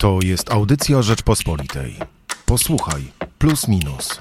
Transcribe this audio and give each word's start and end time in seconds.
To 0.00 0.18
jest 0.22 0.50
audycja 0.50 1.02
Rzeczpospolitej. 1.02 1.96
Posłuchaj, 2.46 3.12
plus 3.38 3.68
minus. 3.68 4.20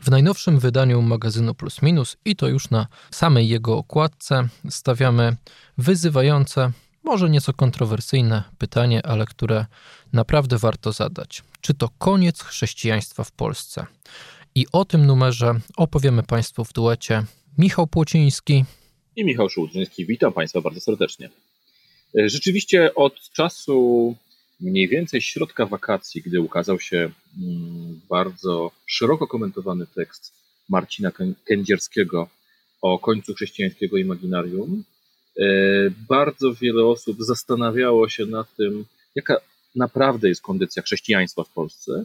W 0.00 0.10
najnowszym 0.10 0.58
wydaniu 0.58 1.02
magazynu 1.02 1.54
Plus 1.54 1.82
Minus 1.82 2.16
i 2.24 2.36
to 2.36 2.48
już 2.48 2.70
na 2.70 2.86
samej 3.10 3.48
jego 3.48 3.76
okładce 3.76 4.48
stawiamy 4.70 5.36
wyzywające, 5.78 6.72
może 7.04 7.30
nieco 7.30 7.52
kontrowersyjne 7.52 8.42
pytanie, 8.58 9.06
ale 9.06 9.26
które 9.26 9.66
naprawdę 10.12 10.58
warto 10.58 10.92
zadać. 10.92 11.42
Czy 11.60 11.74
to 11.74 11.88
koniec 11.98 12.42
chrześcijaństwa 12.42 13.24
w 13.24 13.32
Polsce? 13.32 13.86
I 14.54 14.66
o 14.72 14.84
tym 14.84 15.06
numerze 15.06 15.54
opowiemy 15.76 16.22
Państwu 16.22 16.64
w 16.64 16.72
duecie 16.72 17.24
Michał 17.58 17.86
Płociński 17.86 18.64
i 19.16 19.24
Michał 19.24 19.48
Szułdrzyński. 19.48 20.06
Witam 20.06 20.32
Państwa 20.32 20.60
bardzo 20.60 20.80
serdecznie. 20.80 21.30
E, 22.18 22.28
rzeczywiście 22.28 22.94
od 22.94 23.20
czasu 23.20 24.14
mniej 24.60 24.88
więcej 24.88 25.20
środka 25.20 25.66
wakacji, 25.66 26.22
gdy 26.22 26.40
ukazał 26.40 26.80
się 26.80 27.10
mm, 27.42 28.00
bardzo 28.08 28.70
szeroko 28.86 29.26
komentowany 29.26 29.86
tekst 29.86 30.32
Marcina 30.68 31.12
Kędzierskiego 31.44 32.28
o 32.82 32.98
końcu 32.98 33.34
chrześcijańskiego 33.34 33.96
imaginarium, 33.96 34.84
e, 35.38 35.44
bardzo 36.08 36.54
wiele 36.54 36.84
osób 36.84 37.16
zastanawiało 37.20 38.08
się 38.08 38.26
nad 38.26 38.56
tym, 38.56 38.84
jaka 39.14 39.36
naprawdę 39.76 40.28
jest 40.28 40.42
kondycja 40.42 40.82
chrześcijaństwa 40.82 41.44
w 41.44 41.52
Polsce 41.52 42.04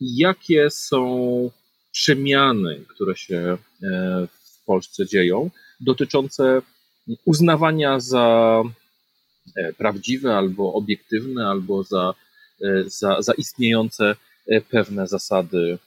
i 0.00 0.16
jakie 0.16 0.70
są 0.70 1.50
przemiany, 1.92 2.84
które 2.88 3.16
się 3.16 3.58
e, 3.82 4.28
Polsce 4.68 5.06
dzieją, 5.06 5.50
dotyczące 5.80 6.62
uznawania 7.24 8.00
za 8.00 8.62
e, 9.56 9.72
prawdziwe 9.72 10.36
albo 10.36 10.72
obiektywne, 10.72 11.46
albo 11.46 11.82
za, 11.84 12.14
e, 12.62 12.84
za, 12.86 13.22
za 13.22 13.32
istniejące 13.32 14.16
pewne 14.70 15.06
zasady 15.06 15.78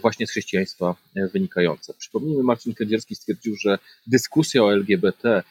właśnie 0.00 0.26
z 0.26 0.30
chrześcijaństwa 0.30 0.96
wynikające. 1.32 1.94
Przypomnijmy, 1.98 2.42
Marcin 2.42 2.74
Kędzierski 2.74 3.14
stwierdził, 3.14 3.56
że 3.56 3.78
dyskusja 4.06 4.64
o 4.64 4.72
LGBT 4.72 5.42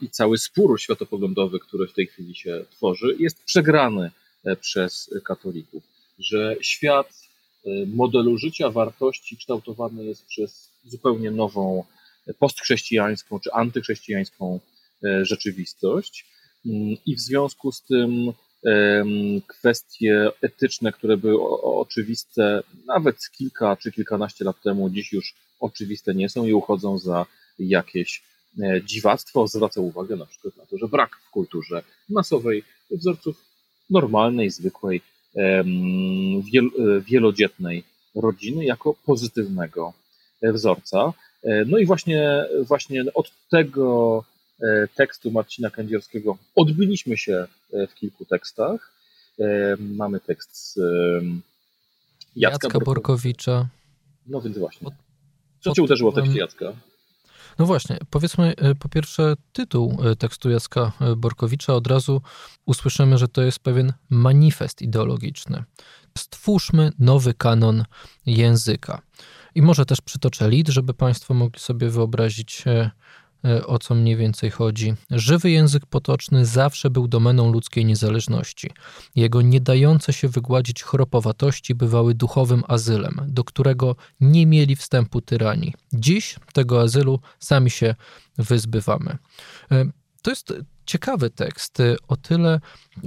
i 0.00 0.08
cały 0.08 0.38
spór 0.38 0.80
światopoglądowy, 0.80 1.58
który 1.60 1.88
w 1.88 1.92
tej 1.92 2.06
chwili 2.06 2.34
się 2.34 2.64
tworzy, 2.70 3.16
jest 3.18 3.44
przegrany 3.44 4.10
przez 4.60 5.10
katolików, 5.24 5.82
że 6.18 6.56
świat 6.60 7.22
modelu 7.86 8.38
życia, 8.38 8.70
wartości 8.70 9.36
kształtowany 9.36 10.04
jest 10.04 10.26
przez 10.26 10.70
zupełnie 10.84 11.30
nową 11.30 11.84
postchrześcijańską 12.38 13.40
czy 13.40 13.52
antychrześcijańską 13.52 14.60
e, 15.04 15.24
rzeczywistość. 15.24 16.26
Mm, 16.66 16.96
I 17.06 17.16
w 17.16 17.20
związku 17.20 17.72
z 17.72 17.82
tym 17.82 18.32
kwestie 19.46 20.28
etyczne, 20.42 20.92
które 20.92 21.16
były 21.16 21.62
oczywiste 21.62 22.62
nawet 22.86 23.16
kilka 23.30 23.76
czy 23.76 23.92
kilkanaście 23.92 24.44
lat 24.44 24.62
temu, 24.62 24.90
dziś 24.90 25.12
już 25.12 25.34
oczywiste 25.60 26.14
nie 26.14 26.28
są 26.28 26.46
i 26.46 26.52
uchodzą 26.52 26.98
za 26.98 27.26
jakieś 27.58 28.22
e, 28.62 28.82
dziwactwo. 28.84 29.48
Zwraca 29.48 29.80
uwagę 29.80 30.16
na 30.16 30.26
przykład 30.26 30.56
na 30.56 30.66
to, 30.66 30.78
że 30.78 30.88
brak 30.88 31.16
w 31.16 31.30
kulturze 31.30 31.82
masowej 32.08 32.64
wzorców 32.90 33.44
normalnej, 33.90 34.50
zwykłej, 34.50 35.00
e, 35.36 35.64
wielodzietnej 37.00 37.84
rodziny 38.14 38.64
jako 38.64 38.94
pozytywnego 38.94 39.92
wzorca. 40.42 41.12
E, 41.44 41.64
no 41.64 41.78
i 41.78 41.86
właśnie, 41.86 42.44
właśnie 42.60 43.04
od 43.14 43.32
tego 43.50 44.24
e, 44.62 44.88
tekstu 44.94 45.30
Marcina 45.30 45.70
Kędzierskiego 45.70 46.38
odbyliśmy 46.56 47.16
się 47.16 47.46
e, 47.72 47.86
w 47.86 47.94
kilku 47.94 48.24
tekstach. 48.24 48.92
Mamy 49.78 50.20
tekst 50.20 50.74
z 50.74 50.76
Jacka, 52.36 52.66
Jacka 52.66 52.80
Borkowicza. 52.80 53.68
No 54.26 54.40
więc 54.40 54.58
właśnie. 54.58 54.90
Co 55.60 55.72
cię 55.72 55.82
uderzyło 55.82 56.12
w 56.12 56.14
tekście 56.14 56.38
Jacka? 56.38 56.72
No 57.58 57.66
właśnie, 57.66 57.98
powiedzmy 58.10 58.54
po 58.80 58.88
pierwsze 58.88 59.34
tytuł 59.52 59.98
tekstu 60.18 60.50
Jacka 60.50 60.92
Borkowicza. 61.16 61.74
Od 61.74 61.86
razu 61.86 62.22
usłyszymy, 62.66 63.18
że 63.18 63.28
to 63.28 63.42
jest 63.42 63.58
pewien 63.58 63.92
manifest 64.10 64.82
ideologiczny. 64.82 65.64
Stwórzmy 66.18 66.92
nowy 66.98 67.34
kanon 67.34 67.84
języka. 68.26 69.02
I 69.54 69.62
może 69.62 69.86
też 69.86 70.00
przytoczę 70.00 70.50
lit, 70.50 70.68
żeby 70.68 70.94
Państwo 70.94 71.34
mogli 71.34 71.60
sobie 71.60 71.88
wyobrazić, 71.90 72.64
e, 72.66 72.90
e, 73.44 73.66
o 73.66 73.78
co 73.78 73.94
mniej 73.94 74.16
więcej 74.16 74.50
chodzi. 74.50 74.94
Żywy 75.10 75.50
język 75.50 75.86
potoczny 75.86 76.46
zawsze 76.46 76.90
był 76.90 77.08
domeną 77.08 77.52
ludzkiej 77.52 77.84
niezależności. 77.84 78.70
Jego 79.14 79.42
nie 79.42 79.60
dające 79.60 80.12
się 80.12 80.28
wygładzić 80.28 80.82
chropowatości 80.82 81.74
bywały 81.74 82.14
duchowym 82.14 82.62
azylem, 82.68 83.20
do 83.28 83.44
którego 83.44 83.96
nie 84.20 84.46
mieli 84.46 84.76
wstępu 84.76 85.20
tyrani. 85.20 85.74
Dziś 85.92 86.36
tego 86.52 86.80
azylu 86.80 87.20
sami 87.38 87.70
się 87.70 87.94
wyzbywamy. 88.38 89.18
E, 89.70 89.84
to 90.22 90.30
jest 90.30 90.52
ciekawy 90.86 91.30
tekst 91.30 91.78
o 92.08 92.16
tyle, 92.16 92.60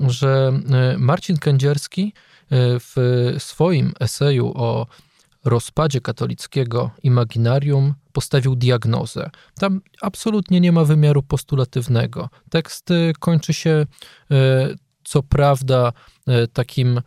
że 0.07 0.59
Marcin 0.97 1.37
Kędzierski 1.37 2.13
w 2.51 2.95
swoim 3.39 3.93
eseju 3.99 4.51
o 4.55 4.87
rozpadzie 5.45 6.01
katolickiego 6.01 6.91
imaginarium 7.03 7.93
postawił 8.11 8.55
diagnozę. 8.55 9.29
Tam 9.59 9.81
absolutnie 10.01 10.61
nie 10.61 10.71
ma 10.71 10.83
wymiaru 10.83 11.23
postulatywnego. 11.23 12.29
Tekst 12.49 12.89
kończy 13.19 13.53
się 13.53 13.85
y, 14.31 14.35
co 15.03 15.23
prawda 15.23 15.93
y, 16.43 16.47
takim 16.47 17.01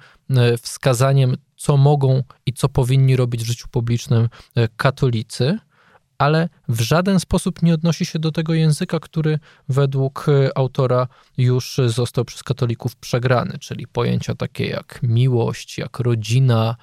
wskazaniem, 0.62 1.37
co 1.56 1.77
mogą 1.77 2.22
i 2.47 2.53
co 2.53 2.69
powinni 2.69 3.16
robić 3.16 3.43
w 3.43 3.47
życiu 3.47 3.69
publicznym 3.71 4.28
katolicy, 4.77 5.59
ale 6.19 6.48
w 6.69 6.81
żaden 6.81 7.21
sposób 7.21 7.62
nie 7.62 7.75
odnosi 7.75 8.06
się 8.06 8.19
do 8.19 8.32
tego 8.32 8.54
języka, 8.54 9.00
który 9.00 9.38
według 9.69 10.27
autora 10.54 11.09
już 11.37 11.81
został 11.87 12.25
przez 12.25 12.43
katolików 12.43 12.97
przegrany, 12.97 13.59
czyli 13.59 13.87
pojęcia 13.87 14.34
takie 14.34 14.66
jak 14.66 14.98
miłość, 15.03 15.78
jak 15.78 15.98
rodzina, 15.98 16.77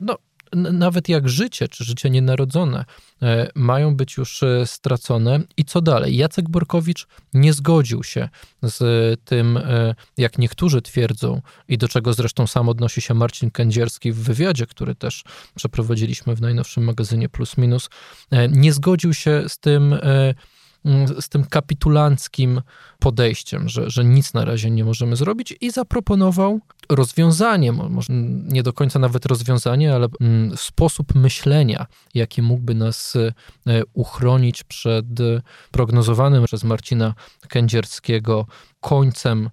no, 0.00 0.18
nawet 0.54 1.08
jak 1.08 1.28
życie 1.28 1.68
czy 1.68 1.84
życie 1.84 2.10
nienarodzone 2.10 2.84
e, 3.22 3.50
mają 3.54 3.96
być 3.96 4.16
już 4.16 4.42
e, 4.42 4.66
stracone. 4.66 5.40
I 5.56 5.64
co 5.64 5.80
dalej? 5.80 6.16
Jacek 6.16 6.48
Borkowicz 6.48 7.06
nie 7.34 7.52
zgodził 7.52 8.02
się 8.02 8.28
z 8.62 9.20
tym, 9.24 9.56
e, 9.56 9.94
jak 10.16 10.38
niektórzy 10.38 10.82
twierdzą, 10.82 11.42
i 11.68 11.78
do 11.78 11.88
czego 11.88 12.12
zresztą 12.12 12.46
sam 12.46 12.68
odnosi 12.68 13.00
się 13.00 13.14
Marcin 13.14 13.50
Kędzierski 13.50 14.12
w 14.12 14.18
wywiadzie, 14.18 14.66
który 14.66 14.94
też 14.94 15.24
przeprowadziliśmy 15.54 16.34
w 16.34 16.40
najnowszym 16.40 16.84
magazynie 16.84 17.28
Plus 17.28 17.56
Minus. 17.56 17.88
Nie 18.48 18.72
zgodził 18.72 19.14
się 19.14 19.44
z 19.48 19.58
tym 19.58 19.94
z 21.20 21.28
tym 21.28 21.44
kapitulanckim 21.44 22.62
podejściem, 22.98 23.68
że, 23.68 23.90
że 23.90 24.04
nic 24.04 24.34
na 24.34 24.44
razie 24.44 24.70
nie 24.70 24.84
możemy 24.84 25.16
zrobić 25.16 25.54
i 25.60 25.70
zaproponował 25.70 26.60
rozwiązanie, 26.88 27.72
może 27.72 28.12
nie 28.48 28.62
do 28.62 28.72
końca 28.72 28.98
nawet 28.98 29.26
rozwiązanie, 29.26 29.94
ale 29.94 30.08
mm, 30.20 30.56
sposób 30.56 31.14
myślenia, 31.14 31.86
jaki 32.14 32.42
mógłby 32.42 32.74
nas 32.74 33.16
e, 33.16 33.82
uchronić 33.92 34.64
przed 34.64 35.06
prognozowanym 35.70 36.44
przez 36.44 36.64
Marcina 36.64 37.14
Kędzierskiego 37.48 38.46
końcem 38.80 39.50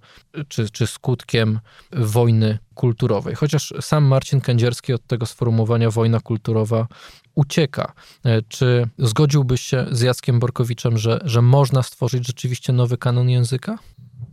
czy, 0.47 0.69
czy 0.69 0.87
skutkiem 0.87 1.59
wojny 1.91 2.57
kulturowej. 2.75 3.35
Chociaż 3.35 3.73
sam 3.81 4.03
Marcin 4.03 4.41
Kędzierski 4.41 4.93
od 4.93 5.07
tego 5.07 5.25
sformułowania 5.25 5.89
wojna 5.89 6.19
kulturowa 6.19 6.87
ucieka. 7.35 7.93
E, 8.25 8.41
czy 8.41 8.87
zgodziłbyś 8.97 9.61
się 9.61 9.85
z 9.91 10.01
Jackiem 10.01 10.39
Borkowiczem, 10.39 10.97
że, 10.97 11.19
że 11.25 11.41
można 11.41 11.83
stworzyć 11.83 12.27
rzeczywiście 12.27 12.73
nowy 12.73 12.97
kanon 12.97 13.29
języka? 13.29 13.77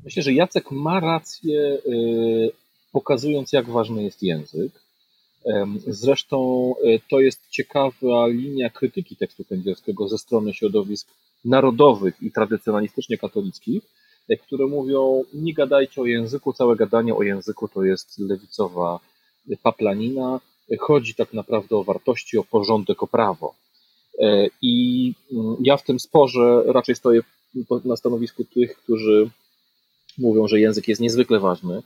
Myślę, 0.05 0.23
że 0.23 0.33
Jacek 0.33 0.71
ma 0.71 1.01
rację, 1.01 1.79
y, 1.87 2.51
pokazując, 2.93 3.53
jak 3.53 3.71
ważny 3.71 4.03
jest 4.03 4.23
język. 4.23 4.73
Zresztą 5.87 6.73
y, 6.85 7.01
to 7.11 7.21
jest 7.21 7.41
ciekawa 7.51 8.27
linia 8.27 8.71
krytyki 8.71 9.17
tekstu 9.17 9.45
kędzierskiego 9.45 10.09
ze 10.09 10.19
strony 10.19 10.55
środowisk 10.55 11.09
narodowych 11.45 12.23
i 12.23 12.33
tradycjonalistycznie 12.33 13.19
katolickich, 13.19 13.83
które 14.43 14.67
mówią: 14.67 15.25
Nie 15.35 15.55
gadajcie 15.55 16.01
o 16.01 16.07
języku, 16.07 16.53
całe 16.53 16.77
gadanie 16.77 17.15
o 17.15 17.23
języku 17.23 17.69
to 17.69 17.85
jest 17.85 18.19
lewicowa 18.19 19.01
paplanina, 19.63 20.41
chodzi 20.81 21.15
tak 21.15 21.33
naprawdę 21.33 21.77
o 21.77 21.85
wartości, 21.85 22.39
o 22.39 22.45
porządek, 22.45 23.03
o 23.03 23.07
prawo. 23.07 23.55
E, 24.19 24.49
I 24.63 25.15
mm, 25.33 25.57
ja 25.61 25.77
w 25.77 25.83
tym 25.83 26.01
sporze 26.01 26.63
raczej 26.67 26.95
stoję 26.95 27.21
na 27.85 27.97
stanowisku 27.97 28.45
tych, 28.45 28.77
którzy 28.77 29.31
mówią, 30.19 30.49
że 30.49 30.61
język 30.61 30.89
jest 30.89 31.01
niezwykle 31.01 31.41
ważny. 31.41 31.83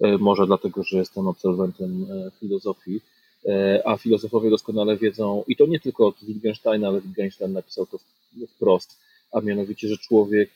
E, 0.00 0.18
może 0.18 0.46
dlatego, 0.46 0.82
że 0.82 0.98
jestem 0.98 1.28
absolwentem 1.28 2.06
e, 2.10 2.30
filozofii, 2.40 3.00
a 3.84 3.96
filozofowie 3.96 4.50
doskonale 4.50 4.96
wiedzą, 4.96 5.44
i 5.48 5.56
to 5.56 5.66
nie 5.66 5.80
tylko 5.80 6.06
od 6.06 6.24
Wittgensteina, 6.24 6.88
ale 6.88 7.00
Wittgenstein 7.00 7.52
napisał 7.52 7.86
to 7.86 7.98
wprost, 8.48 8.98
a 9.32 9.40
mianowicie, 9.40 9.88
że 9.88 9.98
człowiek 9.98 10.50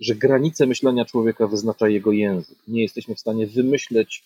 że 0.00 0.14
granice 0.14 0.66
myślenia 0.66 1.04
człowieka 1.04 1.46
wyznacza 1.46 1.88
jego 1.88 2.12
język. 2.12 2.58
Nie 2.68 2.82
jesteśmy 2.82 3.14
w 3.14 3.20
stanie 3.20 3.46
wymyśleć 3.46 4.24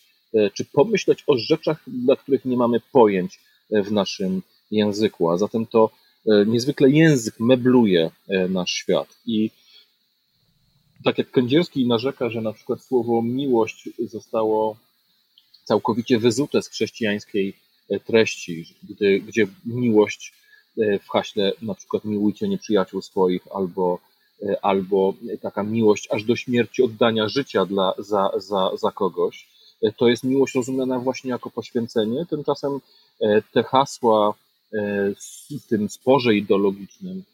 czy 0.55 0.65
pomyśleć 0.65 1.25
o 1.27 1.37
rzeczach, 1.37 1.83
dla 1.87 2.17
których 2.17 2.45
nie 2.45 2.57
mamy 2.57 2.81
pojęć 2.93 3.41
w 3.71 3.93
naszym 3.93 4.43
języku. 4.71 5.31
A 5.31 5.39
zatem 5.39 5.67
to 5.67 5.91
niezwykle 6.47 6.91
język 6.91 7.41
mebluje 7.41 8.11
nasz 8.49 8.71
świat. 8.71 9.09
I 9.27 9.51
tak 11.05 11.19
jak 11.19 11.31
Kędzierski 11.31 11.87
narzeka, 11.87 12.31
że 12.31 12.41
na 12.41 12.53
przykład 12.53 12.83
słowo 12.83 13.23
miłość 13.23 13.89
zostało 13.99 14.77
całkowicie 15.65 16.19
wyzute 16.19 16.63
z 16.63 16.69
chrześcijańskiej 16.69 17.55
e, 17.91 18.01
treści, 18.01 18.65
gdy, 18.83 19.21
gdzie 19.21 19.47
miłość 19.67 20.33
e, 20.79 20.99
w 20.99 21.09
haśle 21.09 21.53
na 21.63 21.75
przykład 21.75 22.05
miłujcie 22.05 22.49
nieprzyjaciół 22.49 23.03
swoich 23.03 23.43
albo, 23.55 23.99
e, 23.99 24.14
albo 24.63 25.15
taka 25.43 25.63
miłość 25.63 26.09
aż 26.11 26.25
do 26.25 26.37
śmierci 26.37 26.83
oddania 26.83 27.29
życia 27.29 27.67
dla, 27.67 27.95
za, 27.99 28.31
za, 28.37 28.71
za 28.77 28.91
kogoś, 28.91 29.49
to 29.97 30.09
jest 30.09 30.25
miłość 30.25 30.55
rozumiana 30.55 30.99
właśnie 30.99 31.31
jako 31.31 31.51
poświęcenie. 31.51 32.27
Tymczasem 32.27 32.81
te 33.53 33.63
hasła 33.63 34.35
w 35.51 35.67
tym 35.69 35.89
sporze 35.89 36.35
ideologicznym 36.35 37.25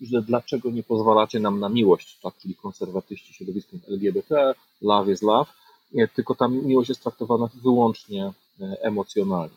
że 0.00 0.22
dlaczego 0.22 0.70
nie 0.70 0.82
pozwalacie 0.82 1.40
nam 1.40 1.60
na 1.60 1.68
miłość, 1.68 2.18
tak, 2.22 2.34
czyli 2.42 2.54
konserwatyści 2.54 3.34
środowiskiem 3.34 3.80
LGBT, 3.88 4.54
love 4.82 5.12
is 5.12 5.22
love, 5.22 5.50
nie, 5.92 6.08
tylko 6.08 6.34
ta 6.34 6.48
miłość 6.48 6.88
jest 6.88 7.02
traktowana 7.02 7.48
wyłącznie 7.62 8.32
emocjonalnie. 8.60 9.56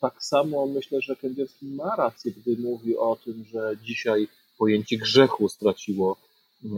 Tak 0.00 0.24
samo 0.24 0.66
myślę, 0.66 1.00
że 1.00 1.16
Kędzierski 1.16 1.66
ma 1.66 1.96
rację, 1.96 2.32
gdy 2.32 2.62
mówi 2.62 2.96
o 2.96 3.16
tym, 3.24 3.44
że 3.52 3.76
dzisiaj 3.82 4.28
pojęcie 4.58 4.96
grzechu 4.96 5.48
straciło 5.48 6.16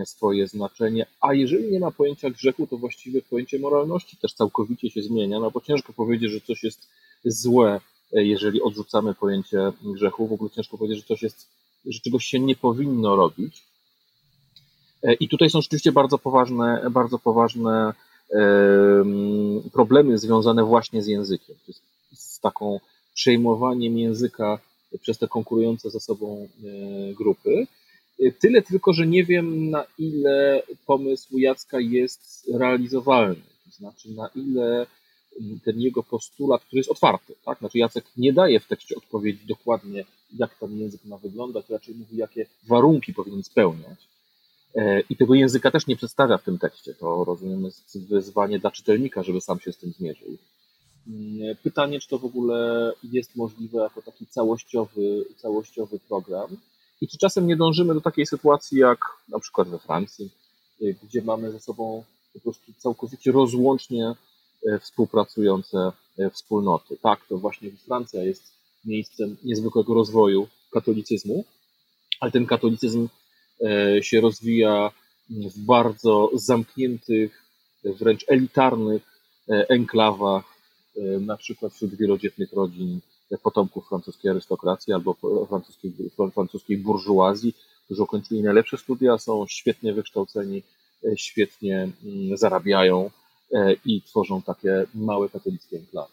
swoje 0.04 0.46
znaczenie, 0.46 1.06
a 1.20 1.34
jeżeli 1.34 1.72
nie 1.72 1.80
ma 1.80 1.90
pojęcia 1.90 2.30
grzechu, 2.30 2.66
to 2.66 2.76
właściwie 2.76 3.22
pojęcie 3.22 3.58
moralności 3.58 4.16
też 4.16 4.32
całkowicie 4.32 4.90
się 4.90 5.02
zmienia, 5.02 5.40
no 5.40 5.50
bo 5.50 5.60
ciężko 5.60 5.92
powiedzieć, 5.92 6.30
że 6.30 6.40
coś 6.40 6.62
jest 6.62 6.88
złe 7.24 7.80
E, 8.12 8.24
jeżeli 8.24 8.62
odrzucamy 8.62 9.14
pojęcie 9.14 9.72
grzechu. 9.82 10.26
W 10.26 10.32
ogóle 10.32 10.50
ciężko 10.50 10.78
powiedzieć, 10.78 10.98
że 10.98 11.08
coś 11.08 11.22
jest, 11.22 11.48
że 11.86 12.00
czegoś 12.00 12.24
się 12.24 12.40
nie 12.40 12.56
powinno 12.56 13.16
robić. 13.16 13.62
E, 15.02 15.14
I 15.14 15.28
tutaj 15.28 15.50
są 15.50 15.60
rzeczywiście 15.60 15.92
bardzo 15.92 16.18
poważne, 16.18 16.86
bardzo 16.90 17.18
poważne 17.18 17.92
problemy 19.72 20.18
związane 20.18 20.64
właśnie 20.64 21.02
z 21.02 21.06
językiem, 21.06 21.56
z 22.12 22.40
taką 22.40 22.80
przejmowaniem 23.14 23.98
języka 23.98 24.58
przez 25.00 25.18
te 25.18 25.28
konkurujące 25.28 25.90
ze 25.90 26.00
sobą 26.00 26.48
e, 26.64 27.14
grupy. 27.14 27.66
Tyle 28.38 28.62
tylko, 28.62 28.92
że 28.92 29.06
nie 29.06 29.24
wiem, 29.24 29.70
na 29.70 29.84
ile 29.98 30.62
pomysł 30.86 31.38
Jacka 31.38 31.80
jest 31.80 32.50
realizowalny. 32.54 33.42
To 33.64 33.70
znaczy, 33.70 34.10
na 34.10 34.28
ile 34.34 34.86
ten 35.64 35.80
jego 35.80 36.02
postulat, 36.02 36.64
który 36.64 36.80
jest 36.80 36.90
otwarty. 36.90 37.34
Tak? 37.44 37.58
Znaczy 37.58 37.78
Jacek 37.78 38.04
nie 38.16 38.32
daje 38.32 38.60
w 38.60 38.66
tekście 38.66 38.96
odpowiedzi 38.96 39.46
dokładnie, 39.46 40.04
jak 40.38 40.58
ten 40.58 40.78
język 40.78 41.04
ma 41.04 41.18
wyglądać, 41.18 41.70
raczej 41.70 41.94
mówi, 41.94 42.16
jakie 42.16 42.46
warunki 42.68 43.14
powinien 43.14 43.42
spełniać. 43.42 44.08
E, 44.74 45.00
I 45.00 45.16
tego 45.16 45.34
języka 45.34 45.70
też 45.70 45.86
nie 45.86 45.96
przedstawia 45.96 46.38
w 46.38 46.42
tym 46.42 46.58
tekście. 46.58 46.94
To 46.94 47.24
rozumiemy 47.24 47.68
wyzwanie 47.94 48.58
dla 48.58 48.70
czytelnika, 48.70 49.22
żeby 49.22 49.40
sam 49.40 49.60
się 49.60 49.72
z 49.72 49.76
tym 49.76 49.92
zmierzył. 49.92 50.36
Mm, 51.08 51.56
pytanie, 51.62 52.00
czy 52.00 52.08
to 52.08 52.18
w 52.18 52.24
ogóle 52.24 52.92
jest 53.02 53.36
możliwe 53.36 53.78
jako 53.78 54.02
taki 54.02 54.26
całościowy, 54.26 55.24
całościowy 55.36 55.98
program 56.08 56.56
i 57.00 57.08
czy 57.08 57.18
czasem 57.18 57.46
nie 57.46 57.56
dążymy 57.56 57.94
do 57.94 58.00
takiej 58.00 58.26
sytuacji 58.26 58.78
jak 58.78 58.98
na 59.28 59.38
przykład 59.38 59.68
we 59.68 59.78
Francji, 59.78 60.30
e, 60.82 60.84
gdzie 61.02 61.22
mamy 61.22 61.52
ze 61.52 61.60
sobą 61.60 62.04
po 62.32 62.40
prostu 62.40 62.72
całkowicie 62.78 63.32
rozłącznie 63.32 64.14
E, 64.66 64.78
współpracujące 64.78 65.92
e, 66.18 66.30
wspólnoty. 66.30 66.96
Tak, 67.02 67.26
to 67.28 67.38
właśnie 67.38 67.70
Francja 67.70 68.22
jest 68.22 68.52
miejscem 68.84 69.36
niezwykłego 69.44 69.94
rozwoju 69.94 70.48
katolicyzmu, 70.72 71.44
ale 72.20 72.32
ten 72.32 72.46
katolicyzm 72.46 73.08
się 74.00 74.20
rozwija 74.20 74.90
w 75.30 75.58
bardzo 75.58 76.30
zamkniętych, 76.34 77.44
wręcz 77.84 78.24
elitarnych 78.28 79.02
enklawach, 79.48 80.44
na 81.20 81.36
przykład 81.36 81.72
wśród 81.72 81.94
wielodzietnych 81.94 82.52
rodzin 82.52 83.00
potomków 83.42 83.88
francuskiej 83.88 84.30
arystokracji 84.30 84.92
albo 84.92 85.16
francuskiej, 85.48 85.92
francuskiej 86.34 86.78
burżuazji, 86.78 87.54
którzy 87.84 88.02
ukończyli 88.02 88.42
najlepsze 88.42 88.76
studia, 88.76 89.18
są 89.18 89.46
świetnie 89.48 89.94
wykształceni, 89.94 90.62
świetnie 91.16 91.88
mm, 92.04 92.36
zarabiają, 92.36 93.10
E, 93.52 93.72
i 93.84 94.02
tworzą 94.02 94.42
takie 94.42 94.84
małe 94.94 95.28
katolickie 95.28 95.76
enklawy. 95.76 96.12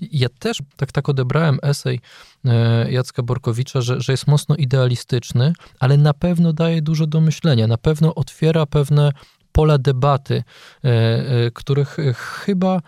Ja 0.00 0.28
też 0.38 0.58
tak, 0.76 0.92
tak 0.92 1.08
odebrałem 1.08 1.58
esej 1.62 2.00
e, 2.44 2.92
Jacka 2.92 3.22
Borkowicza, 3.22 3.80
że, 3.80 4.00
że 4.00 4.12
jest 4.12 4.26
mocno 4.26 4.56
idealistyczny, 4.56 5.52
ale 5.80 5.96
na 5.96 6.14
pewno 6.14 6.52
daje 6.52 6.82
dużo 6.82 7.06
do 7.06 7.20
myślenia, 7.20 7.66
na 7.66 7.78
pewno 7.78 8.14
otwiera 8.14 8.66
pewne 8.66 9.12
pola 9.52 9.78
debaty, 9.78 10.42
e, 10.82 11.50
których 11.50 11.96
chyba 12.16 12.80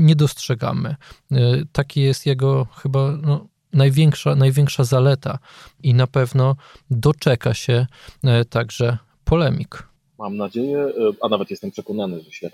nie 0.00 0.16
dostrzegamy. 0.16 0.96
Taki 1.72 2.00
jest 2.00 2.26
jego 2.26 2.64
chyba 2.64 3.12
no, 3.22 3.46
największa, 3.72 4.34
największa 4.34 4.84
zaleta 4.84 5.38
i 5.82 5.94
na 5.94 6.06
pewno 6.06 6.56
doczeka 6.90 7.54
się 7.54 7.86
także 8.50 8.98
polemik. 9.24 9.88
Mam 10.18 10.36
nadzieję, 10.36 10.92
a 11.20 11.28
nawet 11.28 11.50
jestem 11.50 11.70
przekonany, 11.70 12.20
że 12.20 12.30
się 12.30 12.50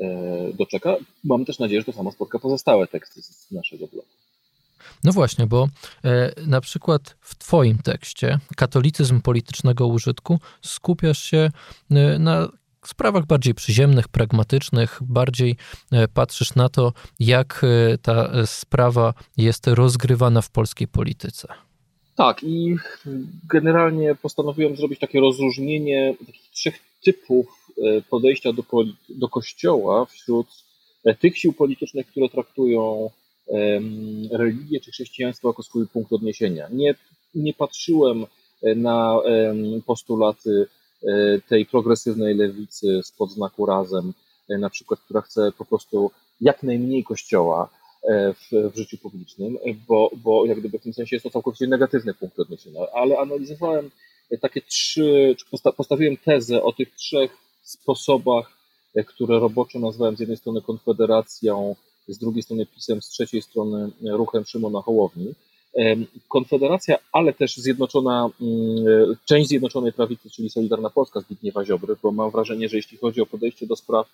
E, 0.00 0.52
doczeka. 0.54 0.96
Mam 1.24 1.44
też 1.44 1.58
nadzieję, 1.58 1.80
że 1.80 1.84
to 1.84 1.92
samo 1.92 2.12
spotka 2.12 2.38
pozostałe 2.38 2.86
teksty 2.86 3.22
z 3.22 3.50
naszego 3.50 3.86
blogu. 3.86 4.08
No 5.04 5.12
właśnie, 5.12 5.46
bo 5.46 5.68
e, 6.04 6.32
na 6.46 6.60
przykład 6.60 7.16
w 7.20 7.38
Twoim 7.38 7.78
tekście 7.78 8.38
katolicyzm 8.56 9.20
politycznego 9.20 9.86
użytku 9.86 10.40
skupiasz 10.62 11.22
się 11.22 11.50
e, 11.90 12.18
na 12.18 12.48
sprawach 12.88 13.26
bardziej 13.26 13.54
przyziemnych, 13.54 14.08
pragmatycznych, 14.08 14.98
bardziej 15.02 15.56
e, 15.92 16.08
patrzysz 16.08 16.54
na 16.54 16.68
to, 16.68 16.92
jak 17.18 17.60
e, 17.64 17.98
ta 17.98 18.46
sprawa 18.46 19.14
jest 19.36 19.66
rozgrywana 19.66 20.42
w 20.42 20.50
polskiej 20.50 20.88
polityce. 20.88 21.48
Tak, 22.16 22.42
i 22.42 22.76
generalnie 23.48 24.14
postanowiłem 24.14 24.76
zrobić 24.76 24.98
takie 24.98 25.20
rozróżnienie 25.20 26.14
takich 26.26 26.50
trzech 26.50 26.78
typów 27.04 27.60
E, 27.82 28.02
podejścia 28.02 28.52
do, 28.52 28.64
do 29.08 29.28
Kościoła 29.28 30.04
wśród 30.04 30.46
e, 31.04 31.14
tych 31.14 31.38
sił 31.38 31.52
politycznych, 31.52 32.06
które 32.06 32.28
traktują 32.28 33.10
religię 34.30 34.80
czy 34.80 34.90
chrześcijaństwo 34.90 35.48
jako 35.48 35.62
swój 35.62 35.86
punkt 35.88 36.12
odniesienia. 36.12 36.68
Nie, 36.72 36.94
nie 37.34 37.54
patrzyłem 37.54 38.26
e, 38.62 38.74
na 38.74 39.16
postulaty 39.86 40.66
tej 41.48 41.66
progresywnej 41.66 42.34
lewicy 42.34 43.00
spod 43.04 43.30
znaku 43.30 43.66
razem, 43.66 44.12
na 44.48 44.70
przykład, 44.70 45.00
która 45.00 45.20
chce 45.20 45.52
po 45.58 45.64
prostu 45.64 46.10
jak 46.40 46.62
najmniej 46.62 47.04
kościoła 47.04 47.68
w, 48.10 48.72
w 48.72 48.76
życiu 48.76 48.98
publicznym, 48.98 49.58
bo, 49.88 50.10
bo 50.16 50.46
jak 50.46 50.60
gdyby 50.60 50.78
w 50.78 50.82
tym 50.82 50.92
sensie 50.92 51.16
jest 51.16 51.24
to 51.24 51.30
całkowicie 51.30 51.66
negatywny 51.66 52.14
punkt 52.14 52.38
odniesienia, 52.38 52.80
ale 52.94 53.18
analizowałem 53.18 53.90
takie 54.40 54.60
trzy, 54.62 55.36
czy 55.38 55.72
postawiłem 55.76 56.16
tezę 56.16 56.62
o 56.62 56.72
tych 56.72 56.94
trzech 56.94 57.36
sposobach, 57.62 58.52
e, 58.94 59.04
które 59.04 59.38
roboczo 59.38 59.78
nazwałem 59.78 60.16
z 60.16 60.20
jednej 60.20 60.36
strony 60.36 60.62
Konfederacją, 60.62 61.76
z 62.08 62.18
drugiej 62.18 62.42
strony 62.42 62.66
PiSem, 62.66 63.02
z 63.02 63.08
trzeciej 63.08 63.42
strony 63.42 63.84
e, 63.84 63.90
ruchem 64.10 64.44
Szymona 64.44 64.82
Hołowni. 64.82 65.34
E, 65.76 65.96
Konfederacja, 66.28 66.96
ale 67.12 67.32
też 67.32 67.56
zjednoczona, 67.56 68.30
mm, 68.40 69.16
część 69.24 69.48
Zjednoczonej 69.48 69.92
Prawicy, 69.92 70.30
czyli 70.30 70.50
Solidarna 70.50 70.90
Polska 70.90 71.20
Zbigniewa 71.20 71.64
Ziobry, 71.64 71.96
bo 72.02 72.12
mam 72.12 72.30
wrażenie, 72.30 72.68
że 72.68 72.76
jeśli 72.76 72.98
chodzi 72.98 73.20
o 73.20 73.26
podejście 73.26 73.66
do 73.66 73.76
spraw 73.76 74.06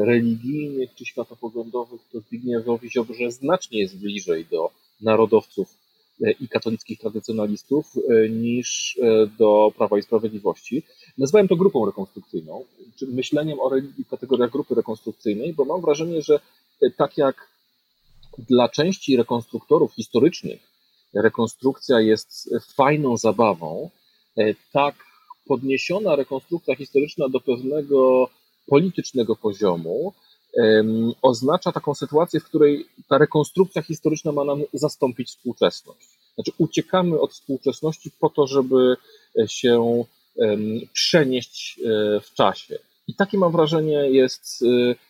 religijnych 0.00 0.94
czy 0.94 1.04
światopoglądowych, 1.04 2.00
to 2.12 2.20
Zbigniewowi 2.20 2.90
Ziobrze 2.90 3.30
znacznie 3.30 3.78
jest 3.80 3.98
bliżej 3.98 4.46
do 4.50 4.70
narodowców 5.00 5.76
E, 6.22 6.30
i 6.30 6.48
katolickich 6.48 6.98
tradycjonalistów 6.98 7.92
e, 7.96 8.28
niż 8.28 8.98
e, 9.02 9.26
do 9.38 9.72
Prawa 9.78 9.98
i 9.98 10.02
Sprawiedliwości. 10.02 10.82
Nazwałem 11.18 11.48
to 11.48 11.56
grupą 11.56 11.86
rekonstrukcyjną, 11.86 12.64
czy 12.96 13.06
myśleniem 13.06 13.60
o 13.60 13.68
religii 13.68 14.04
w 14.04 14.08
kategoriach 14.08 14.50
grupy 14.50 14.74
rekonstrukcyjnej, 14.74 15.52
bo 15.52 15.64
mam 15.64 15.80
wrażenie, 15.80 16.22
że 16.22 16.40
tak 16.96 17.18
jak 17.18 17.48
dla 18.38 18.68
części 18.68 19.16
rekonstruktorów 19.16 19.94
historycznych 19.94 20.60
rekonstrukcja 21.14 22.00
jest 22.00 22.54
fajną 22.76 23.16
zabawą, 23.16 23.90
tak 24.72 24.94
podniesiona 25.46 26.16
rekonstrukcja 26.16 26.76
historyczna 26.76 27.28
do 27.28 27.40
pewnego 27.40 28.30
politycznego 28.66 29.36
poziomu 29.36 30.12
oznacza 31.22 31.72
taką 31.72 31.94
sytuację, 31.94 32.40
w 32.40 32.44
której 32.44 32.86
ta 33.08 33.18
rekonstrukcja 33.18 33.82
historyczna 33.82 34.32
ma 34.32 34.44
nam 34.44 34.62
zastąpić 34.72 35.28
współczesność. 35.28 36.08
Znaczy 36.34 36.52
uciekamy 36.58 37.20
od 37.20 37.32
współczesności 37.32 38.10
po 38.20 38.30
to, 38.30 38.46
żeby 38.46 38.96
się 39.46 40.04
przenieść 40.92 41.80
w 42.22 42.34
czasie. 42.34 42.78
I 43.08 43.14
taki 43.14 43.38
mam 43.38 43.52
wrażenie 43.52 44.10
jest 44.10 44.64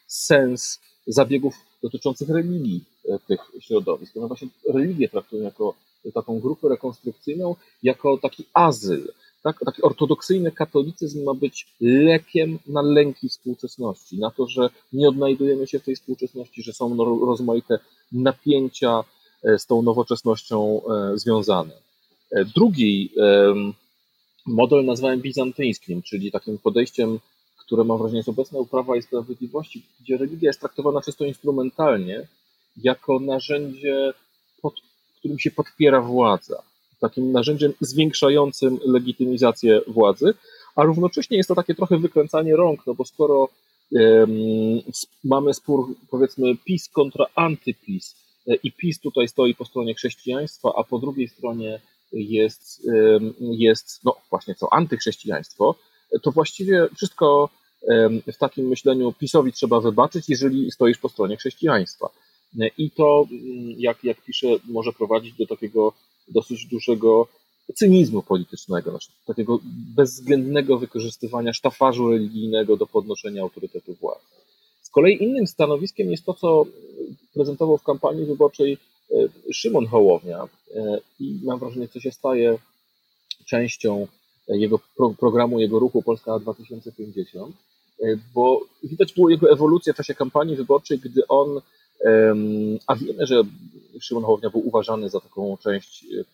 sens 0.07 0.81
zabiegów 1.07 1.55
dotyczących 1.83 2.29
religii 2.29 2.85
tych 3.27 3.41
środowisk. 3.61 4.15
No 4.17 4.29
właśnie 4.29 4.49
religię 4.69 5.09
traktują 5.09 5.43
jako 5.43 5.75
taką 6.15 6.41
grupę 6.41 6.69
rekonstrukcyjną, 6.69 7.57
jako 7.83 8.19
taki 8.19 8.45
azyl, 8.55 9.13
tak? 9.45 9.61
Taki 9.65 9.83
ortodoksyjny 9.83 10.53
katolicyzm 10.53 11.25
ma 11.25 11.35
być 11.35 11.67
lekiem 11.81 12.59
na 12.67 12.83
lęki 12.83 13.29
współczesności, 13.29 14.19
na 14.19 14.31
to, 14.31 14.47
że 14.47 14.71
nie 14.93 15.09
odnajdujemy 15.09 15.67
się 15.67 15.79
w 15.79 15.85
tej 15.85 15.97
współczesności, 15.97 16.63
że 16.63 16.73
są 16.73 16.97
rozmaite 17.27 17.79
napięcia 18.13 19.05
e, 19.45 19.59
z 19.59 19.67
tą 19.67 19.83
nowoczesnością 19.83 20.81
e, 20.85 21.19
związane. 21.19 21.73
E, 22.33 22.45
drugi 22.45 23.11
model 24.47 24.85
nazwałem 24.85 25.21
bizantyńskim, 25.21 26.03
czyli 26.03 26.33
takim 26.33 26.59
podejściem, 26.59 27.19
które 27.57 27.85
mam 27.85 27.99
wrażenie 27.99 28.19
jest 28.19 28.29
obecne 28.29 28.59
u 28.59 28.67
Prawa 28.67 28.97
i 28.97 29.03
Sprawiedliwości, 29.03 29.83
gdzie 30.01 30.17
religia 30.17 30.49
jest 30.49 30.61
traktowana 30.61 31.01
czysto 31.01 31.25
instrumentalnie, 31.25 32.27
jako 32.77 33.21
narzędzie, 33.21 34.13
pod 34.63 34.75
którym 35.19 35.39
się 35.39 35.51
podpiera 35.51 36.01
władza 36.01 36.63
takim 37.09 37.33
narzędziem 37.33 37.73
zwiększającym 37.81 38.79
legitymizację 38.85 39.81
władzy, 39.87 40.35
a 40.77 40.83
równocześnie 40.83 41.37
jest 41.37 41.49
to 41.49 41.55
takie 41.55 41.75
trochę 41.75 41.99
wykręcanie 41.99 42.57
rąk, 42.57 42.87
no 42.87 42.95
bo 42.95 43.05
skoro 43.05 43.49
um, 43.91 44.31
mamy 45.25 45.55
spór, 45.55 45.95
powiedzmy, 46.11 46.57
PiS 46.65 46.89
kontra 46.89 47.27
antyPiS 47.35 48.17
e, 48.49 48.55
i 48.55 48.73
PiS 48.73 49.01
tutaj 49.01 49.29
stoi 49.29 49.55
po 49.55 49.65
stronie 49.65 49.95
chrześcijaństwa, 49.95 50.73
a 50.77 50.85
po 50.85 50.99
drugiej 50.99 51.29
stronie 51.29 51.81
jest, 52.13 52.83
um, 52.85 53.35
jest 53.41 54.01
no 54.05 54.17
właśnie 54.31 54.55
co, 54.55 54.73
antychrześcijaństwo, 54.73 55.75
to 56.23 56.33
właściwie 56.33 56.89
wszystko 56.97 57.49
w 58.33 58.37
takim 58.39 58.67
myśleniu 58.69 59.13
PiSowi 59.13 59.53
trzeba 59.53 59.81
wybaczyć, 59.81 60.29
jeżeli 60.29 60.71
stoisz 60.71 60.99
po 60.99 61.09
stronie 61.09 61.37
chrześcijaństwa. 61.37 62.11
I 62.79 62.91
to, 62.91 63.27
mm, 63.31 63.75
jak, 63.79 64.05
jak 64.05 64.21
pisze, 64.21 64.47
może 64.65 64.93
prowadzić 64.93 65.35
do 65.35 65.47
takiego 65.47 65.93
dosyć 66.29 66.67
dużego 66.67 67.29
cynizmu 67.75 68.23
politycznego, 68.23 68.91
znaczy 68.91 69.09
takiego 69.27 69.59
bezwzględnego 69.97 70.79
wykorzystywania 70.79 71.53
sztafarzu 71.53 72.11
religijnego 72.11 72.77
do 72.77 72.87
podnoszenia 72.87 73.43
autorytetu 73.43 73.95
władzy. 73.95 74.25
Z 74.83 74.91
kolei 74.91 75.23
innym 75.23 75.47
stanowiskiem 75.47 76.11
jest 76.11 76.25
to, 76.25 76.35
co 76.35 76.67
prezentował 77.35 77.79
w 77.79 77.83
kampanii 77.83 78.27
wyborczej 78.27 78.73
e, 78.73 79.53
Szymon 79.53 79.87
Hołownia 79.87 80.49
e, 80.75 81.01
i 81.21 81.41
mam 81.45 81.59
wrażenie, 81.59 81.89
co 81.89 82.01
się 82.01 82.13
staje 82.13 82.59
częścią 83.47 84.07
jego 84.49 84.81
programu, 85.19 85.61
jego 85.61 85.79
ruchu 85.79 86.03
Polska 86.03 86.39
2050, 86.39 87.57
e, 88.03 88.07
bo 88.35 88.61
widać 88.83 89.13
było 89.13 89.31
jego 89.31 89.53
ewolucję 89.53 89.93
w 89.93 89.97
czasie 89.97 90.15
kampanii 90.15 90.57
wyborczej, 90.57 90.99
gdy 90.99 91.27
on 91.27 91.61
a 92.87 92.95
wiemy, 92.95 93.27
że 93.27 93.43
Szymon 94.01 94.25
Hołownia 94.25 94.51
był 94.51 94.69
uważany 94.69 95.11
za 95.11 95.21
taką 95.21 95.57
część 95.57 96.05
e, 96.05 96.25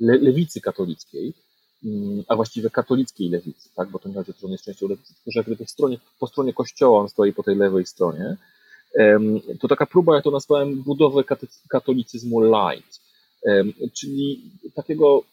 le 0.00 0.16
lewicy 0.16 0.60
katolickiej, 0.60 1.32
mm, 1.84 2.24
a 2.28 2.36
właściwie 2.36 2.70
katolickiej 2.70 3.28
lewicy, 3.28 3.68
tak? 3.76 3.90
bo 3.90 3.98
to 3.98 4.08
nie 4.08 4.14
chodzi 4.14 4.30
o 4.30 4.34
to, 4.34 4.40
że 4.40 4.46
on 4.46 4.52
jest 4.52 4.64
częścią 4.64 4.88
lewicy, 4.88 5.14
tylko 5.14 5.30
że 5.30 5.40
jakby 5.40 5.56
po 5.56 5.66
stronie, 5.66 5.98
po 6.18 6.26
stronie 6.26 6.52
kościoła 6.52 7.00
on 7.00 7.08
stoi 7.08 7.32
po 7.32 7.42
tej 7.42 7.56
lewej 7.56 7.86
stronie, 7.86 8.36
to 9.60 9.68
taka 9.68 9.86
próba, 9.86 10.14
jak 10.14 10.24
to 10.24 10.30
nazwałem, 10.30 10.82
budowy 10.82 11.24
katolicyzmu 11.68 12.40
light, 12.40 13.00
czyli 13.92 14.50
takiego 14.74 15.24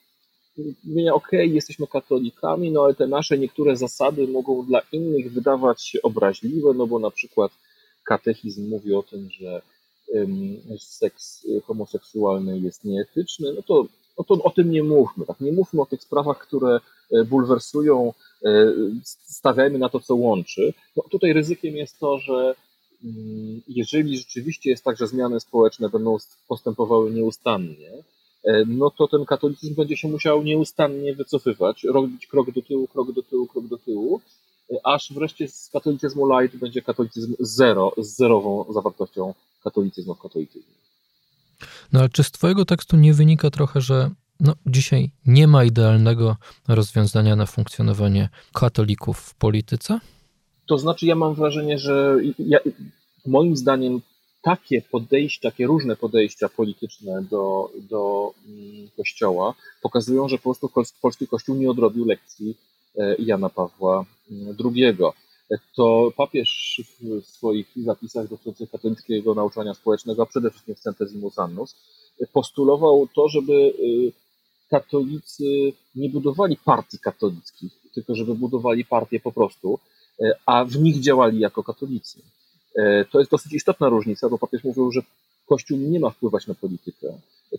mówienia, 0.83 1.13
ok, 1.13 1.27
jesteśmy 1.31 1.88
katolikami, 1.88 2.71
no 2.71 2.83
ale 2.83 2.93
te 2.93 3.07
nasze 3.07 3.38
niektóre 3.38 3.75
zasady 3.75 4.27
mogą 4.27 4.65
dla 4.65 4.81
innych 4.91 5.33
wydawać 5.33 5.83
się 5.83 6.01
obraźliwe, 6.01 6.73
no 6.73 6.88
bo 6.88 6.99
na 6.99 7.11
przykład 7.11 7.51
katechizm 8.10 8.70
mówi 8.70 8.94
o 8.94 9.04
tym, 9.04 9.30
że 9.30 9.62
seks 10.78 11.48
homoseksualny 11.63 12.60
jest 12.60 12.84
nieetyczny, 12.84 13.54
no 13.54 13.62
to, 13.62 13.86
no 14.20 14.24
to 14.24 14.44
o 14.44 14.50
tym 14.50 14.72
nie 14.72 14.84
mówmy. 14.84 15.25
Tak? 15.25 15.39
Nie 15.39 15.51
mówmy 15.51 15.82
o 15.82 15.86
tych 15.86 16.01
sprawach, 16.01 16.38
które 16.38 16.80
e, 17.12 17.25
bulwersują, 17.25 18.13
e, 18.46 18.74
stawiajmy 19.24 19.80
na 19.80 19.89
to, 19.89 20.00
co 20.00 20.16
łączy. 20.16 20.74
No 20.98 21.04
tutaj 21.12 21.34
ryzykiem 21.34 21.75
jest 21.75 22.00
to, 22.00 22.20
że 22.20 22.56
mm, 23.04 23.62
jeżeli 23.68 24.18
rzeczywiście 24.18 24.70
jest 24.70 24.84
tak, 24.84 24.98
że 24.98 25.08
zmiany 25.08 25.39
społeczne 25.39 25.89
będą 25.89 26.18
postępowały 26.48 27.12
nieustannie, 27.12 27.92
e, 28.44 28.66
no 28.68 28.92
to 28.92 29.08
ten 29.08 29.25
katolicyzm 29.25 29.75
będzie 29.75 29.98
się 29.98 30.08
musiał 30.08 30.44
nieustannie 30.44 31.16
wycofywać, 31.16 31.84
robić 31.84 32.28
krok 32.28 32.51
do 32.51 32.62
tyłu, 32.62 32.88
krok 32.88 33.12
do 33.12 33.24
tyłu, 33.24 33.48
krok 33.48 33.68
do 33.68 33.78
tyłu, 33.78 34.22
aż 34.83 35.13
wreszcie 35.13 35.47
z 35.47 35.69
katolicyzmu 35.73 36.39
light 36.39 36.57
będzie 36.57 36.81
katolicyzm 36.81 37.35
zero, 37.39 37.93
z 37.97 38.15
zerową 38.15 38.65
zawartością 38.73 39.33
katolicyzmu 39.63 40.15
w 40.15 40.21
katolicyzmie. 40.21 40.73
No 41.93 41.99
ale 41.99 42.09
czy 42.09 42.23
z 42.23 42.31
Twojego 42.31 42.65
tekstu 42.65 42.97
nie 42.97 43.13
wynika 43.13 43.49
trochę, 43.49 43.81
że 43.81 44.11
no, 44.39 44.53
dzisiaj 44.65 45.11
nie 45.25 45.47
ma 45.47 45.63
idealnego 45.63 46.35
rozwiązania 46.67 47.35
na 47.35 47.45
funkcjonowanie 47.45 48.29
katolików 48.53 49.19
w 49.19 49.35
polityce? 49.35 49.99
To 50.65 50.77
znaczy, 50.77 51.05
ja 51.05 51.15
mam 51.15 51.35
wrażenie, 51.35 51.79
że 51.79 52.17
ja, 52.39 52.59
moim 53.25 53.57
zdaniem 53.57 54.01
takie 54.41 54.81
podejścia, 54.81 55.49
takie 55.49 55.67
różne 55.67 55.95
podejścia 55.95 56.49
polityczne 56.49 57.23
do, 57.31 57.71
do 57.89 58.33
mm, 58.47 58.89
Kościoła 58.97 59.53
pokazują, 59.81 60.29
że 60.29 60.38
po 60.38 60.53
prostu 60.53 60.69
polski 61.01 61.27
Kościół 61.27 61.55
nie 61.55 61.71
odrobił 61.71 62.05
lekcji 62.05 62.55
E, 62.97 63.15
Jana 63.19 63.49
Pawła 63.49 64.05
II. 64.65 64.98
To 65.75 66.12
papież 66.17 66.81
w 67.00 67.25
swoich 67.25 67.67
zapisach 67.75 68.27
dotyczących 68.27 68.71
katolickiego 68.71 69.33
nauczania 69.36 69.74
społecznego, 69.74 70.24
a 70.24 70.25
przede 70.25 70.50
wszystkim 70.50 70.75
w 70.75 70.79
Centesimus 70.79 71.39
Annus, 71.39 71.75
postulował 72.33 73.07
to, 73.15 73.29
żeby 73.29 73.53
y, 73.53 74.12
katolicy 74.69 75.74
nie 75.95 76.09
budowali 76.09 76.57
partii 76.65 77.00
katolickich, 77.00 77.71
tylko 77.93 78.15
żeby 78.15 78.36
budowali 78.36 78.86
partie 78.86 79.19
po 79.19 79.31
prostu, 79.31 79.79
e, 80.21 80.36
a 80.45 80.65
w 80.65 80.75
nich 80.75 81.00
działali 81.00 81.39
jako 81.39 81.63
katolicy. 81.63 82.21
E, 82.75 83.05
to 83.05 83.19
jest 83.19 83.31
dosyć 83.31 83.53
istotna 83.53 83.89
różnica, 83.89 84.29
bo 84.29 84.38
papież 84.38 84.63
mówił, 84.63 84.91
że 84.91 85.01
Kościół 85.48 85.77
nie 85.77 86.00
ma 86.00 86.09
wpływać 86.09 86.48
na 86.48 86.53
politykę. 86.53 87.07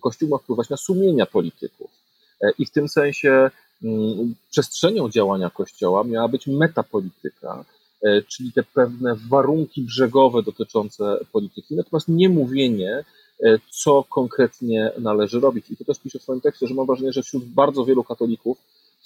Kościół 0.01 0.29
ma 0.29 0.39
wpływać 0.39 0.69
na 0.69 0.77
sumienia 0.77 1.27
polityków. 1.27 1.91
I 2.59 2.67
w 2.67 2.71
tym 2.71 2.89
sensie 2.89 3.51
przestrzenią 4.51 5.11
działania 5.11 5.51
Kościoła 5.51 6.05
miała 6.05 6.29
być 6.29 6.47
metapolityka, 6.47 7.65
e, 8.03 8.23
czyli 8.23 8.53
te 8.53 8.63
pewne 8.63 9.17
warunki 9.29 9.83
brzegowe 9.83 10.43
dotyczące 10.43 11.19
polityki, 11.33 11.75
natomiast 11.75 12.09
nie 12.09 12.29
mówienie, 12.29 13.05
e, 13.45 13.59
co 13.71 14.05
konkretnie 14.05 14.93
należy 14.99 15.41
robić. 15.41 15.71
I 15.71 15.77
to 15.77 15.85
też 15.85 15.99
piszę 15.99 16.19
w 16.19 16.23
swoim 16.23 16.41
tekście, 16.41 16.67
że 16.67 16.75
mam 16.75 16.87
wrażenie, 16.87 17.13
że 17.13 17.23
wśród 17.23 17.45
bardzo 17.45 17.85
wielu 17.85 18.05
katolików 18.05 18.59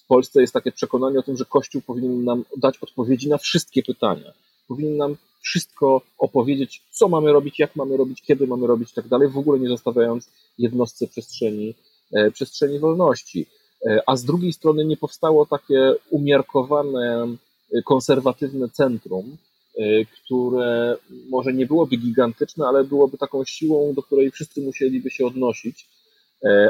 w 0.04 0.06
Polsce 0.06 0.40
jest 0.40 0.52
takie 0.52 0.72
przekonanie 0.72 1.18
o 1.18 1.22
tym, 1.22 1.36
że 1.36 1.44
Kościół 1.44 1.82
powinien 1.82 2.24
nam 2.24 2.44
dać 2.56 2.78
odpowiedzi 2.78 3.28
na 3.28 3.38
wszystkie 3.38 3.82
pytania. 3.82 4.32
Powinien 4.68 4.96
nam 4.96 5.16
wszystko 5.40 6.00
opowiedzieć, 6.18 6.82
co 6.90 7.08
mamy 7.08 7.32
robić, 7.32 7.58
jak 7.58 7.76
mamy 7.76 7.96
robić, 7.96 8.22
kiedy 8.22 8.46
mamy 8.46 8.66
robić 8.66 8.90
i 8.90 8.94
tak 8.94 9.08
dalej, 9.08 9.28
w 9.28 9.38
ogóle 9.38 9.58
nie 9.58 9.68
zostawiając 9.68 10.28
jednostce 10.58 11.06
przestrzeni, 11.06 11.74
e, 12.12 12.30
przestrzeni 12.30 12.78
wolności. 12.78 13.46
E, 13.86 14.02
a 14.06 14.16
z 14.16 14.24
drugiej 14.24 14.52
strony 14.52 14.84
nie 14.84 14.96
powstało 14.96 15.46
takie 15.46 15.94
umiarkowane, 16.10 17.36
e, 17.72 17.82
konserwatywne 17.82 18.68
centrum, 18.68 19.36
e, 19.78 20.04
które 20.04 20.96
może 21.30 21.52
nie 21.52 21.66
byłoby 21.66 21.96
gigantyczne, 21.96 22.66
ale 22.66 22.84
byłoby 22.84 23.18
taką 23.18 23.44
siłą, 23.44 23.94
do 23.94 24.02
której 24.02 24.30
wszyscy 24.30 24.62
musieliby 24.62 25.10
się 25.10 25.26
odnosić, 25.26 25.88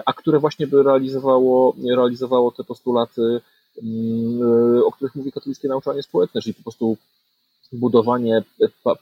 a 0.07 0.13
które 0.13 0.39
właśnie 0.39 0.67
by 0.67 0.83
realizowało, 0.83 1.77
realizowało 1.97 2.53
te 2.53 2.65
postulaty, 2.65 3.41
mm, 3.83 4.83
o 4.85 4.93
których 4.93 5.15
mówi 5.15 5.33
katolickie 5.33 5.69
nauczanie 5.69 6.03
społeczne, 6.03 6.41
czyli 6.43 6.55
po 6.55 6.63
prostu 6.63 6.97
budowanie 7.73 8.43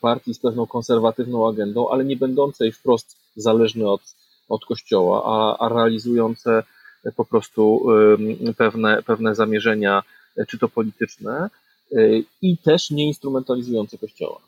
partii 0.00 0.34
z 0.34 0.38
pewną 0.38 0.66
konserwatywną 0.66 1.48
agendą, 1.48 1.88
ale 1.88 2.04
nie 2.04 2.16
będącej 2.16 2.72
wprost 2.72 3.16
zależne 3.36 3.90
od, 3.90 4.00
od 4.48 4.64
Kościoła, 4.64 5.22
a, 5.24 5.64
a 5.64 5.68
realizujące 5.68 6.62
po 7.16 7.24
prostu 7.24 7.86
pewne, 8.56 9.02
pewne 9.02 9.34
zamierzenia, 9.34 10.02
e, 10.36 10.46
czy 10.46 10.58
to 10.58 10.68
polityczne, 10.68 11.50
e, 11.92 11.96
i 12.42 12.58
też 12.58 12.90
nie 12.90 13.06
instrumentalizujące 13.06 13.98
Kościoła. 13.98 14.40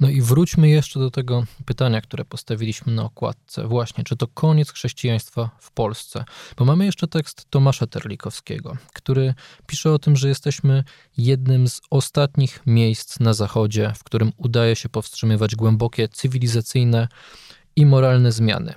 No 0.00 0.10
i 0.10 0.22
wróćmy 0.22 0.68
jeszcze 0.68 1.00
do 1.00 1.10
tego 1.10 1.44
pytania, 1.66 2.00
które 2.00 2.24
postawiliśmy 2.24 2.92
na 2.92 3.04
okładce. 3.04 3.66
Właśnie, 3.68 4.04
czy 4.04 4.16
to 4.16 4.26
koniec 4.26 4.70
chrześcijaństwa 4.70 5.50
w 5.58 5.70
Polsce? 5.70 6.24
Bo 6.56 6.64
mamy 6.64 6.84
jeszcze 6.84 7.08
tekst 7.08 7.46
Tomasza 7.50 7.86
Terlikowskiego, 7.86 8.76
który 8.92 9.34
pisze 9.66 9.92
o 9.92 9.98
tym, 9.98 10.16
że 10.16 10.28
jesteśmy 10.28 10.84
jednym 11.18 11.68
z 11.68 11.80
ostatnich 11.90 12.62
miejsc 12.66 13.20
na 13.20 13.34
Zachodzie, 13.34 13.92
w 13.96 14.04
którym 14.04 14.32
udaje 14.36 14.76
się 14.76 14.88
powstrzymywać 14.88 15.56
głębokie 15.56 16.08
cywilizacyjne 16.08 17.08
i 17.76 17.86
moralne 17.86 18.32
zmiany. 18.32 18.74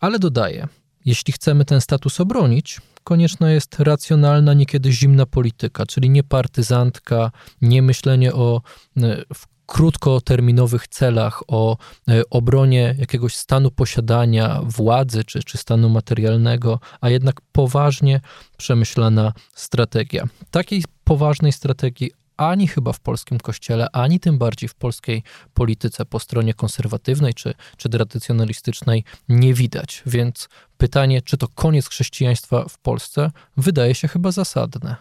Ale 0.00 0.18
dodaje, 0.18 0.68
Jeśli 1.04 1.32
chcemy 1.32 1.64
ten 1.64 1.80
status 1.80 2.20
obronić, 2.20 2.80
konieczna 3.04 3.50
jest 3.50 3.80
racjonalna, 3.80 4.54
niekiedy 4.54 4.92
zimna 4.92 5.26
polityka, 5.26 5.86
czyli 5.86 6.10
nie 6.10 6.22
partyzantka, 6.22 7.30
nie 7.62 7.82
myślenie 7.82 8.34
o 8.34 8.62
e, 8.96 9.22
krótkoterminowych 9.66 10.88
celach, 10.88 11.42
o 11.48 11.76
e, 12.08 12.22
obronie 12.30 12.94
jakiegoś 12.98 13.36
stanu 13.36 13.70
posiadania 13.70 14.60
władzy 14.64 15.24
czy, 15.24 15.42
czy 15.42 15.58
stanu 15.58 15.88
materialnego, 15.88 16.80
a 17.00 17.10
jednak 17.10 17.40
poważnie 17.52 18.20
przemyślana 18.56 19.32
strategia. 19.54 20.24
Takiej 20.50 20.84
poważnej 21.04 21.52
strategii 21.52 22.10
ani 22.40 22.68
chyba 22.68 22.92
w 22.92 23.00
polskim 23.00 23.38
kościele, 23.38 23.88
ani 23.92 24.20
tym 24.20 24.38
bardziej 24.38 24.68
w 24.68 24.74
polskiej 24.74 25.22
polityce 25.54 26.04
po 26.04 26.18
stronie 26.18 26.54
konserwatywnej 26.54 27.34
czy, 27.34 27.54
czy 27.76 27.88
tradycjonalistycznej 27.88 29.04
nie 29.28 29.54
widać. 29.54 30.02
Więc 30.06 30.48
pytanie, 30.78 31.22
czy 31.22 31.36
to 31.36 31.48
koniec 31.48 31.88
chrześcijaństwa 31.88 32.68
w 32.68 32.78
Polsce, 32.78 33.30
wydaje 33.56 33.94
się 33.94 34.08
chyba 34.08 34.32
zasadne. 34.32 34.96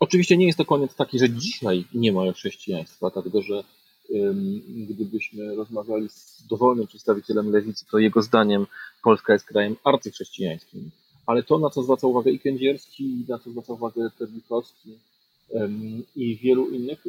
Oczywiście 0.00 0.36
nie 0.36 0.46
jest 0.46 0.58
to 0.58 0.64
koniec 0.64 0.94
taki, 0.94 1.18
że 1.18 1.30
dzisiaj 1.30 1.84
nie 1.94 2.12
ma 2.12 2.32
chrześcijaństwa, 2.32 3.10
dlatego 3.10 3.42
że 3.42 3.64
gdybyśmy 4.90 5.56
rozmawiali 5.56 6.08
z 6.08 6.46
dowolnym 6.50 6.86
przedstawicielem 6.86 7.50
lewicy, 7.50 7.84
to 7.90 7.98
jego 7.98 8.22
zdaniem 8.22 8.66
Polska 9.02 9.32
jest 9.32 9.44
krajem 9.44 9.76
arcychrześcijańskim. 9.84 10.90
Ale 11.26 11.42
to, 11.42 11.58
na 11.58 11.70
co 11.70 11.82
zwraca 11.82 12.06
uwagę 12.06 12.30
i 12.30 12.38
Kędzierski, 12.38 13.24
na 13.28 13.38
co 13.38 13.50
zwraca 13.50 13.72
uwagę 13.72 14.10
Terlikowski 14.18 14.98
i 16.16 16.36
wielu 16.36 16.70
innych, 16.70 17.06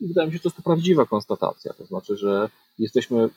wydaje 0.00 0.26
mi 0.26 0.32
się, 0.32 0.36
że 0.38 0.42
to 0.42 0.48
jest 0.48 0.56
to 0.56 0.62
prawdziwa 0.62 1.06
konstatacja. 1.06 1.72
To 1.72 1.86
znaczy, 1.86 2.16
że 2.16 2.50
jesteśmy 2.78 3.28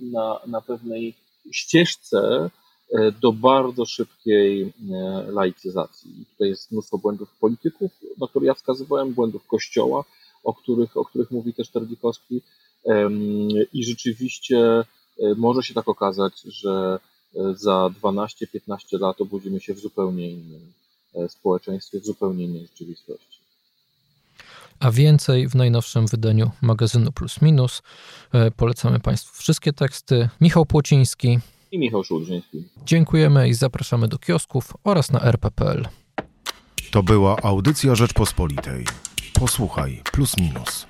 na, 0.00 0.40
na 0.46 0.60
pewnej 0.60 1.14
ścieżce 1.50 2.50
e, 2.92 3.12
do 3.12 3.32
bardzo 3.32 3.84
szybkiej 3.84 4.62
e, 4.62 4.72
laicyzacji. 5.30 6.24
Tutaj 6.30 6.48
jest 6.48 6.72
mnóstwo 6.72 6.98
błędów 6.98 7.38
polityków, 7.40 7.92
na 8.18 8.26
które 8.26 8.46
ja 8.46 8.54
wskazywałem, 8.54 9.14
błędów 9.14 9.46
kościoła, 9.46 10.04
o 10.44 10.54
których, 10.54 10.96
o 10.96 11.04
których 11.04 11.30
mówi 11.30 11.54
też 11.54 11.68
Terlikowski. 11.68 12.40
I 13.72 13.84
rzeczywiście 13.84 14.58
e, 14.58 14.84
może 15.36 15.62
się 15.62 15.74
tak 15.74 15.88
okazać, 15.88 16.40
że 16.40 16.98
za 17.54 17.90
12-15 18.02 19.00
lat 19.00 19.20
obudzimy 19.20 19.60
się 19.60 19.74
w 19.74 19.78
zupełnie 19.78 20.30
innym 20.30 20.72
społeczeństwie, 21.28 22.00
w 22.00 22.04
zupełnie 22.04 22.44
innej 22.44 22.66
rzeczywistości. 22.66 23.33
A 24.84 24.90
więcej 24.90 25.48
w 25.48 25.54
najnowszym 25.54 26.06
wydaniu 26.06 26.50
magazynu 26.62 27.12
Plus 27.12 27.42
Minus. 27.42 27.82
Polecamy 28.56 29.00
Państwu 29.00 29.36
wszystkie 29.36 29.72
teksty. 29.72 30.28
Michał 30.40 30.66
Płociński 30.66 31.38
i 31.72 31.78
Michał 31.78 32.04
Szulżyński. 32.04 32.64
Dziękujemy 32.84 33.48
i 33.48 33.54
zapraszamy 33.54 34.08
do 34.08 34.18
kiosków 34.18 34.72
oraz 34.84 35.12
na 35.12 35.20
rp.pl. 35.20 35.88
To 36.90 37.02
była 37.02 37.36
audycja 37.42 37.94
Rzeczpospolitej. 37.94 38.84
Posłuchaj, 39.32 40.02
plus 40.12 40.36
minus. 40.38 40.86